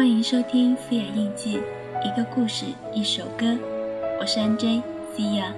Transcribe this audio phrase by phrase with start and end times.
[0.00, 1.58] 欢迎收听《思雅印记》，
[2.02, 2.64] 一个故事，
[2.94, 3.54] 一首歌。
[4.18, 4.82] 我是 NJ
[5.14, 5.52] 思雅。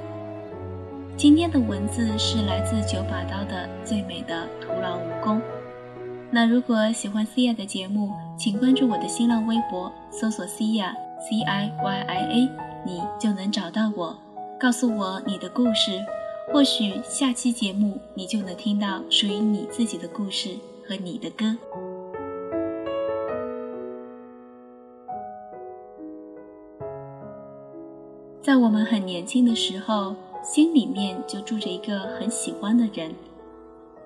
[1.16, 5.38] 今天的文字是来自九把刀的《最美的徒劳无功》。
[6.28, 12.50] 那如果喜欢思雅的节目，请关注我的新浪微博，搜索思雅 C I Y I A，
[12.84, 14.18] 你就能找到我。
[14.58, 16.04] 告诉我你的故事，
[16.52, 21.56] 或许下期节目你就能听到属于你自己的故事和你的歌。
[28.52, 33.14] 在我们很年轻的时候，心里面就住着一个很喜欢的人。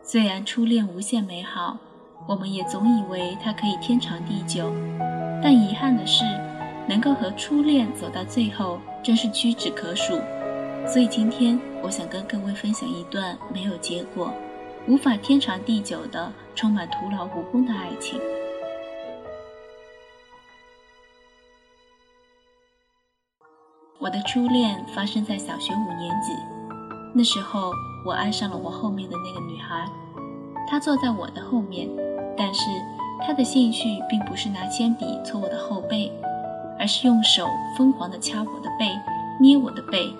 [0.04, 1.76] 虽然初恋无限美好，
[2.28, 4.72] 我们也总以为它可以天长地久，
[5.42, 6.24] 但遗憾的是，
[6.88, 10.16] 能够和初恋走到最后，真是屈指可数。
[10.86, 14.32] 所以今天，我想跟各位分享一段没有结果、
[14.86, 18.20] 无法天长地久的、充满徒劳无功的爱情。
[24.06, 26.32] 我的初恋发生在小学五年级，
[27.12, 27.72] 那时候
[28.04, 29.84] 我爱上了我后面的那个女孩，
[30.68, 31.88] 她坐在我的后面，
[32.38, 32.60] 但是
[33.26, 36.12] 她的兴趣并不是拿铅笔搓我的后背，
[36.78, 38.96] 而是用手疯狂地掐我的背，
[39.40, 40.14] 捏我的背。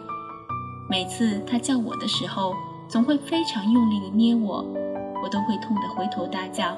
[0.91, 2.55] 每次她叫我的时候，
[2.89, 4.65] 总会非常用力地捏我，
[5.23, 6.77] 我都会痛得回头大叫：“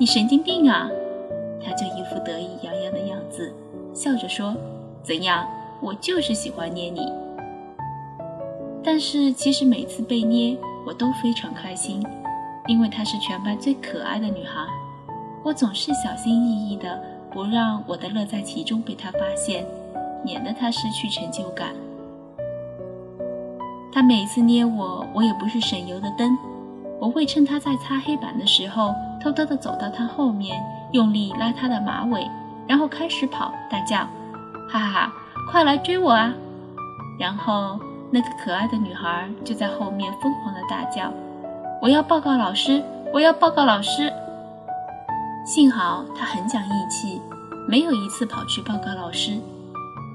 [0.00, 0.88] 你神经病啊！”
[1.62, 3.54] 她就一副得意洋洋的样子，
[3.92, 4.56] 笑着说
[5.04, 5.46] ：“怎样？”
[5.80, 7.12] 我就是喜欢捏你，
[8.82, 12.02] 但是其实每次被捏，我都非常开心，
[12.66, 14.66] 因为她是全班最可爱的女孩。
[15.44, 19.66] 我总是小心翼翼的，不让我的乐在其中被她发现，
[20.24, 21.74] 免得她失去成就感。
[23.92, 26.36] 她每次捏我，我也不是省油的灯，
[26.98, 30.60] 我会趁她在擦黑板的时候，偷偷的走到她后面，
[30.92, 32.26] 用力拉她的马尾，
[32.66, 33.98] 然后开始跑，大叫
[34.68, 35.12] ：“哈哈哈！”
[35.50, 36.34] 快来追我啊！
[37.18, 37.78] 然后
[38.10, 41.10] 那个可爱的女孩就在后面疯狂的大叫
[41.80, 42.82] ：“我要报告老师！
[43.12, 44.12] 我要报告老师！”
[45.46, 47.22] 幸好她很讲义气，
[47.68, 49.38] 没有一次跑去报告老师。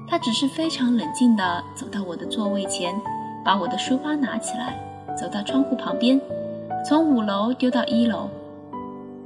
[0.06, 2.94] 她只是非常冷静地走到我的座位前，
[3.42, 4.78] 把我的书包拿起来，
[5.16, 6.20] 走到窗户旁边，
[6.86, 8.28] 从五楼丢到一楼。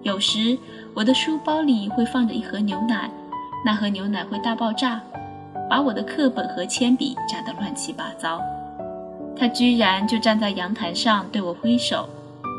[0.03, 0.57] 有时
[0.95, 3.11] 我的书包里会放着一盒牛奶，
[3.65, 5.01] 那盒牛奶会大爆炸。
[5.69, 8.41] 把我的课本和铅笔炸得乱七八糟，
[9.37, 12.09] 他居然就站在阳台上对我挥手，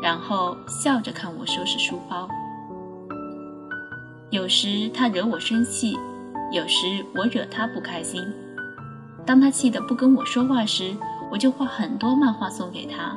[0.02, 2.28] 然后笑着看我收拾书包。
[4.28, 5.96] 有时他惹我生气，
[6.52, 8.22] 有时我惹他不开心。
[9.24, 10.94] 当他气得不跟我说话时，
[11.30, 13.16] 我就画很多漫画送给他，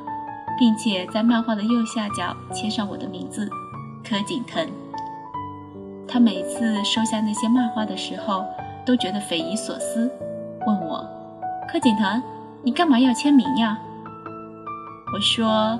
[0.57, 3.49] 并且在漫画的右下角签上我的名字
[4.05, 4.65] 柯景腾。
[6.07, 8.45] 他每次收下那些漫画的时候。
[8.85, 10.11] 都觉得匪夷所思，
[10.65, 11.05] 问我
[11.71, 12.21] ：“柯景腾，
[12.63, 13.77] 你干嘛要签名呀？”
[15.13, 15.79] 我说：“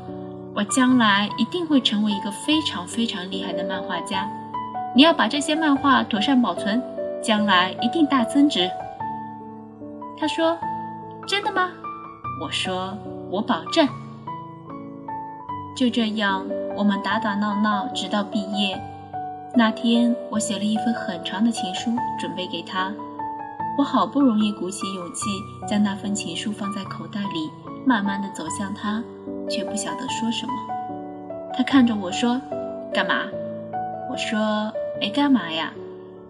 [0.53, 4.29] 我将来一定会成为一个非常非常厉害的漫画家，
[4.95, 6.81] 你要把这些漫画妥善保存，
[7.21, 8.69] 将来一定大增值。”
[10.19, 10.57] 他说
[11.25, 11.69] ：“真的吗？”
[12.43, 12.97] 我说
[13.31, 13.87] ：“我保证。”
[15.77, 16.45] 就这样，
[16.75, 18.79] 我们打打闹闹，直到毕业。
[19.53, 22.93] 那天，我写了一封很长的情书，准备给他。
[23.77, 25.29] 我好不容易鼓起勇气，
[25.67, 27.49] 将那封情书放在口袋里，
[27.85, 29.03] 慢慢的走向他，
[29.49, 30.53] 却不晓得说什么。
[31.53, 32.41] 他看着我说
[32.93, 33.25] ：“干嘛？”
[34.09, 35.73] 我说：“没干嘛呀。”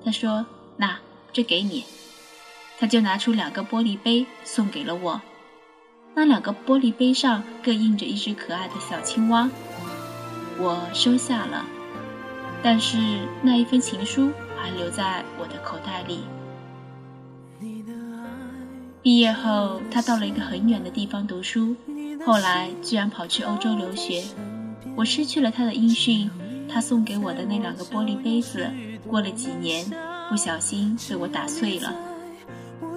[0.04, 0.46] 他说
[0.78, 0.98] ：“那
[1.32, 1.86] 这给你。”
[2.80, 5.22] 他就拿出两个玻璃杯送给了我。
[6.16, 9.48] 那两个玻璃杯上各印着一只可爱的小青蛙。
[10.58, 11.64] 我收下了。
[12.64, 12.98] 但是
[13.42, 16.20] 那一封情书还留在我的口袋里。
[19.02, 21.76] 毕业后，他到了一个很远的地方读书，
[22.24, 24.24] 后来居然跑去欧洲留学。
[24.96, 26.30] 我失去了他的音讯，
[26.72, 28.70] 他送给我的那两个玻璃杯子，
[29.08, 29.92] 过了几年，
[30.30, 31.92] 不小心被我打碎了。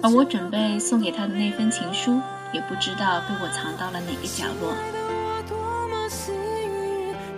[0.03, 2.21] 而我准备送给他的那封情书，
[2.53, 4.75] 也不知道被我藏到了哪个角落。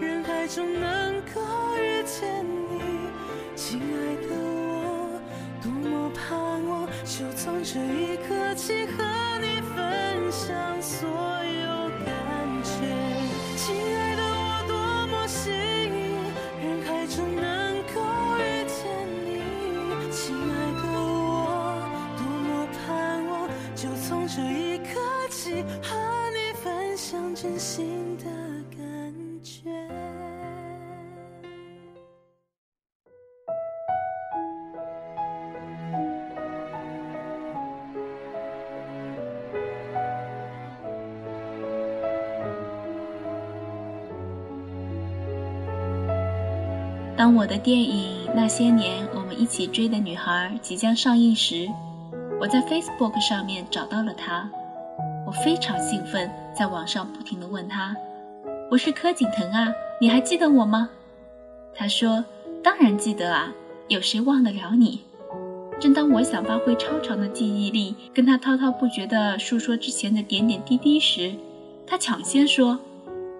[0.01, 1.41] 人海中能够
[2.07, 2.79] 见你，
[3.53, 5.19] 亲爱的我，
[5.61, 9.03] 多么盼望，就从这一刻起和
[9.41, 12.15] 你分享所有感
[12.63, 12.71] 觉。
[13.57, 14.73] 亲爱的我，多
[15.07, 16.15] 么幸运，
[16.63, 17.99] 人海中能够
[18.39, 18.79] 遇见
[19.25, 19.27] 你。
[20.09, 20.49] 亲爱
[20.81, 21.83] 的我，
[22.15, 22.47] 多么
[22.87, 22.87] 盼
[23.27, 24.87] 望，就从这一刻
[25.29, 25.91] 起和
[26.31, 27.96] 你分享真心
[47.17, 51.67] 当我的电影《那些年我们一起追的女孩》即将上映时，
[52.39, 54.47] 我在 Facebook 上面找到了他。
[55.25, 57.97] 我非常兴奋，在网上不停地问他
[58.69, 60.91] ：“我是柯景腾啊，你还记得我吗？”
[61.73, 62.23] 他说
[62.63, 63.51] ：“当然记得啊，
[63.87, 65.01] 有谁忘得了你？”
[65.81, 71.33] 正当我想发挥超长的记忆力，跟他滔滔不绝地述说之前的点点滴滴时，
[71.87, 72.77] 他抢先说：“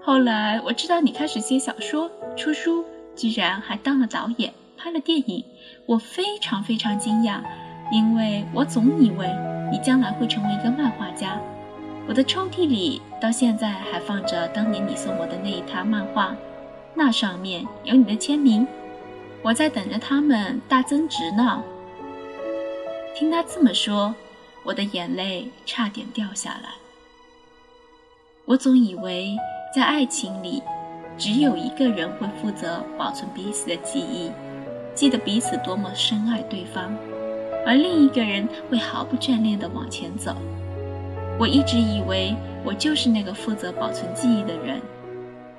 [0.02, 2.84] 后来我知道你开始写小说、出书。”
[3.18, 5.44] 居然还当了导演，拍了电影，
[5.88, 7.42] 我非常非常惊讶，
[7.92, 9.28] 因为我总以为
[9.72, 11.42] 你将来会成为一个漫画家。
[12.08, 16.36] 我的抽屉里到现在还放着当年你送我的那一沓漫画，
[16.94, 18.66] 那上面有你的签名，
[19.42, 21.64] 我在等着它们大增值呢。
[23.16, 24.14] 听他这么说，
[24.64, 26.70] 我的眼泪差点掉下来。
[28.46, 29.36] 我总以为
[29.76, 30.62] 在爱情里。
[31.18, 34.32] 只有一个人会负责保存彼此的记忆，
[34.94, 36.96] 记得彼此多么深爱对方，
[37.66, 40.36] 而另一个人会毫不眷恋地往前走。
[41.40, 44.80] 我一直以为我就是那个负责保存记忆的人，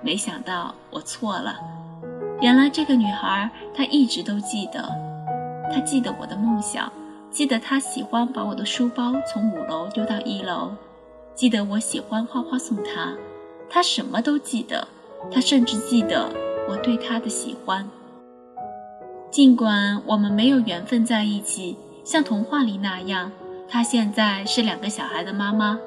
[0.00, 1.56] 没想到我错了。
[2.40, 4.88] 原来这个女孩，她一直都记得，
[5.72, 6.92] 她记得我的梦想，
[7.30, 10.70] 记得她喜欢把我的书包从五楼丢到一楼，
[11.34, 13.12] 记得我喜欢画画送她，
[13.68, 14.86] 她什么都记得。
[15.30, 16.28] 他甚至记得
[16.68, 17.88] 我对他的喜欢，
[19.30, 23.30] 尽管我们没有缘分在一起，像童话里那样。
[23.70, 25.78] 她现在是两个小孩的妈妈，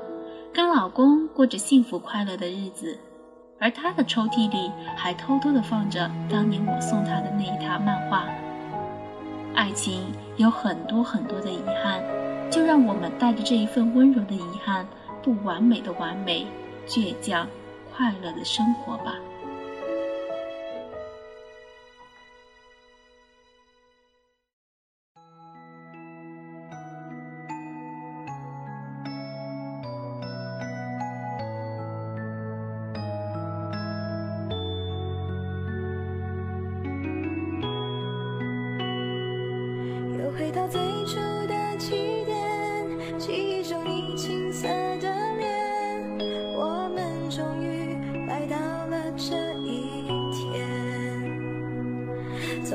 [0.54, 3.00] 跟老公过着幸福快乐的日子，
[3.60, 8.26] 而她的抽屉里还偷偷地放着当年我送她的那一沓漫画。
[9.56, 10.04] 爱情
[10.38, 12.04] 有很多很多的遗憾，
[12.52, 14.86] 就让我们带着这一份温柔的遗憾，
[15.24, 16.46] 不完美的完美，
[16.88, 17.48] 倔强。
[18.02, 19.20] 快乐的生活吧。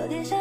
[0.06, 0.35] 昨天下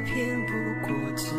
[0.00, 0.52] 骗不
[0.86, 1.37] 过自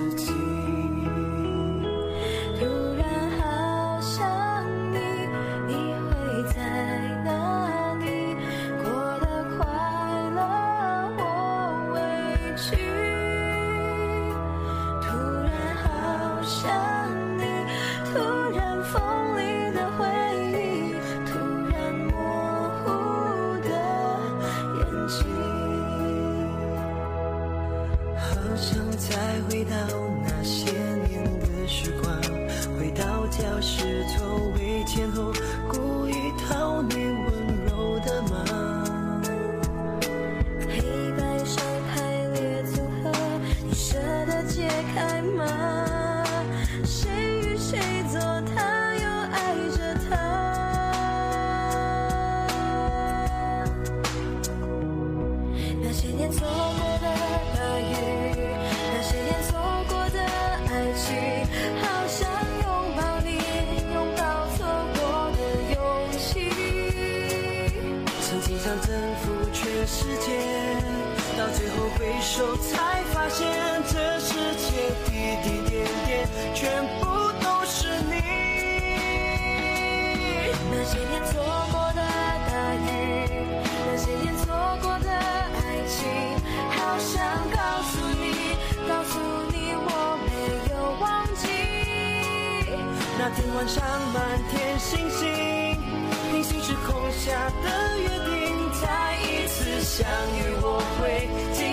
[29.66, 30.09] 己。
[61.82, 62.30] 好想
[62.62, 63.30] 拥抱你
[63.94, 64.66] 拥抱错
[64.96, 65.40] 过的
[65.74, 65.78] 勇
[66.18, 66.50] 气。
[68.22, 68.90] 曾经想征
[69.22, 70.28] 服全世界
[71.38, 73.48] 到最后回首才发现
[73.88, 74.99] 这世界
[93.36, 93.84] 天晚上
[94.14, 95.28] 满天星星，
[96.32, 98.72] 平行时空下的约定。
[98.82, 100.08] 再一次相
[100.38, 101.69] 遇，我会。